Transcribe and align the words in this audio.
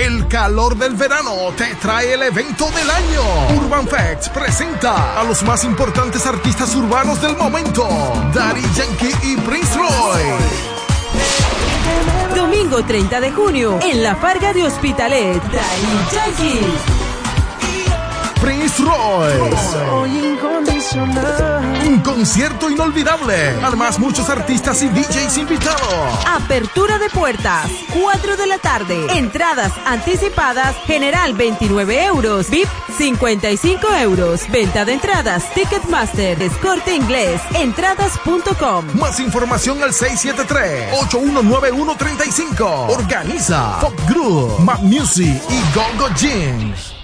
El 0.00 0.26
calor 0.28 0.78
del 0.78 0.94
verano 0.94 1.30
te 1.58 1.74
trae 1.74 2.14
el 2.14 2.22
evento 2.22 2.70
del 2.70 2.88
año. 2.88 3.20
Urban 3.62 3.86
Facts 3.86 4.30
presenta 4.30 5.20
a 5.20 5.24
los 5.24 5.42
más 5.42 5.62
importantes 5.62 6.24
artistas 6.24 6.74
urbanos 6.74 7.20
del 7.20 7.36
momento. 7.36 7.86
Daddy 8.32 8.62
Yankee 8.74 9.12
y 9.22 9.36
Prince 9.36 9.76
Roy. 9.76 10.22
Domingo 12.34 12.82
30 12.82 13.20
de 13.20 13.30
junio, 13.30 13.78
en 13.82 14.02
la 14.02 14.16
Farga 14.16 14.54
de 14.54 14.62
Hospitalet, 14.62 15.42
Daddy 15.42 15.98
Yankee. 16.14 16.60
Prince 18.40 18.82
Roy. 18.82 19.34
Un 21.90 22.00
concierto 22.02 22.70
inolvidable. 22.70 23.34
Además, 23.64 23.98
muchos 23.98 24.30
artistas 24.30 24.80
y 24.80 24.88
DJs 24.88 25.38
invitados. 25.38 26.24
Apertura 26.24 27.00
de 27.00 27.10
puertas, 27.10 27.68
4 28.00 28.36
de 28.36 28.46
la 28.46 28.58
tarde. 28.58 29.18
Entradas 29.18 29.72
anticipadas, 29.84 30.76
general 30.86 31.34
29 31.34 32.04
euros. 32.04 32.48
VIP 32.48 32.68
55 32.96 33.88
euros. 34.02 34.48
Venta 34.52 34.84
de 34.84 34.92
entradas, 34.92 35.52
Ticketmaster, 35.52 36.40
Escorte 36.40 36.94
Inglés, 36.94 37.40
entradas.com. 37.54 38.84
Más 38.94 39.18
información 39.18 39.82
al 39.82 39.90
673-819135. 39.90 42.88
Organiza 42.88 43.80
Pop 43.80 43.98
Group, 44.08 44.60
Map 44.60 44.78
Music 44.82 45.42
y 45.48 45.60
Gogo 45.74 46.08
Jeans. 46.14 46.99